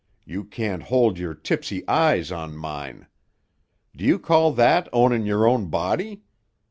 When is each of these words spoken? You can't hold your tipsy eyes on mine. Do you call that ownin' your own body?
You 0.25 0.45
can't 0.45 0.81
hold 0.81 1.19
your 1.19 1.35
tipsy 1.35 1.87
eyes 1.87 2.31
on 2.31 2.57
mine. 2.57 3.05
Do 3.95 4.03
you 4.03 4.17
call 4.17 4.51
that 4.53 4.89
ownin' 4.91 5.27
your 5.27 5.45
own 5.47 5.67
body? 5.67 6.23